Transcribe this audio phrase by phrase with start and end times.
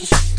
[0.00, 0.37] Thank you.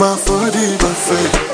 [0.00, 1.49] for the buffet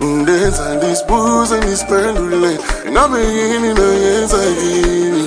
[0.00, 2.50] Ndenza ndisibuze ndisiphendule
[2.90, 5.26] Ngabe yini nayenza yini?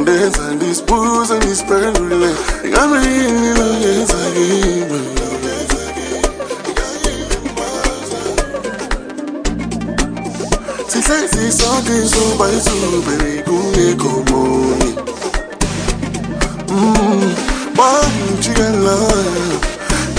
[0.00, 2.30] Ndenza ndisibuze ndisiphendule
[2.68, 5.00] Ngabe yini nayenza yini?
[10.90, 14.10] Sihlezi sonke sobayizu baby kungekho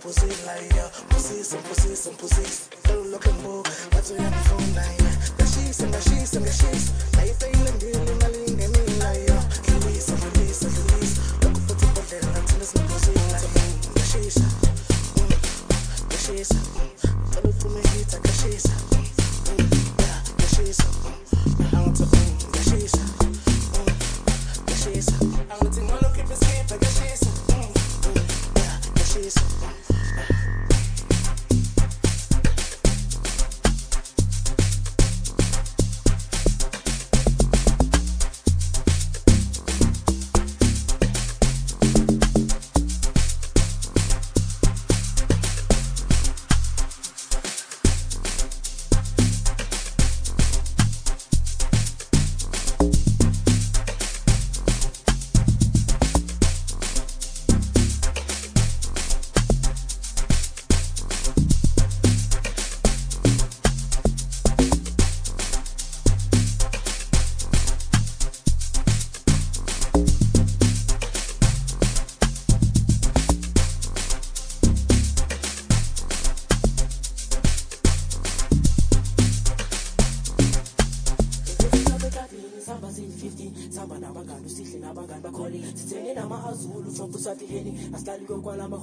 [0.04, 2.63] ibhodlela thina singaphuzile ya Phuzisa, phuzisa, phuzisa Lelo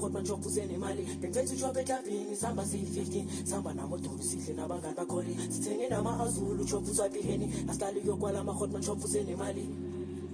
[0.02, 6.64] amahoti mantshophu usenemali ngengithetha ushophu eklabhini sihamba ziyi-15 sihamba namodolo usihle nabangani bakhole sithenge nama-azulu
[6.64, 9.66] ushophu uswapileni asihlali kokwala amahoti mantshophu usenemali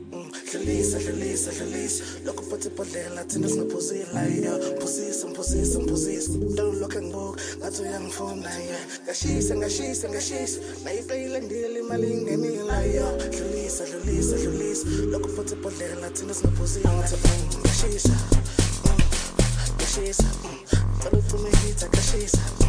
[0.07, 6.99] Mm, dlulisa dlulisa dlulisa lokho futhi ibhodlela thina singaphuzile ya phuzisa mphuzisa mphuzisa lelo lokho
[6.99, 14.87] engibuka ngathi uyangifuna ya ngashisa ngashisa ngashisa nayifeyile ndile imali ingenile ya dlulisa dlulisa dlulisa
[15.11, 18.09] lokho futhi ibhodlela thina singaphuzile ngathi mm, ngashisa.
[18.09, 18.46] mm,
[19.97, 20.57] ngashisa mm.
[21.01, 22.67] cela uphume hit ngashisa mm,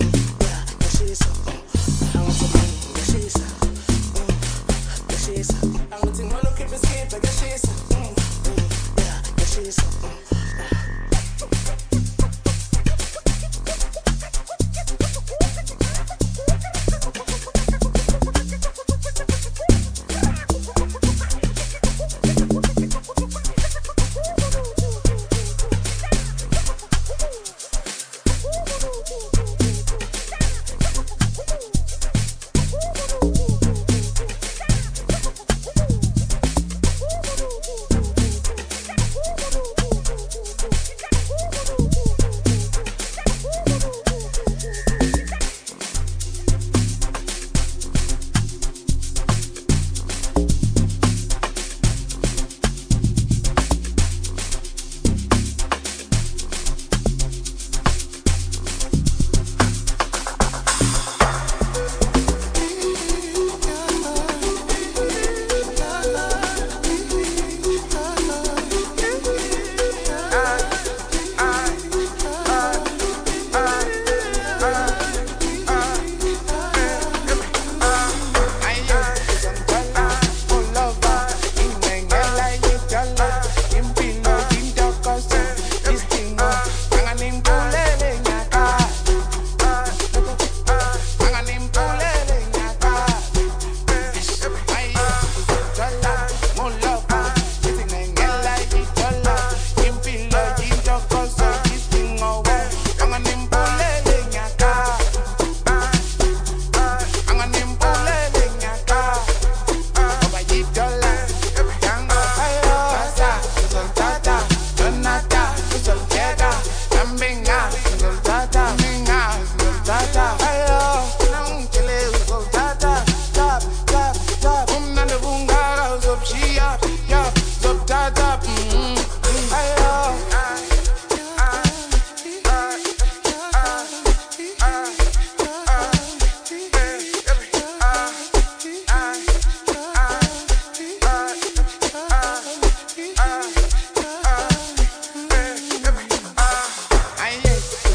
[0.00, 2.20] mm, yeah, ngashisa mm.
[2.20, 4.34] angithi mm, ngashisa mm,
[5.08, 5.54] ngashisa
[5.90, 9.82] angithi ngolo keep it skip ngashisa mm, mm, yeah, ngashisa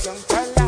[0.06, 0.65] young Chala.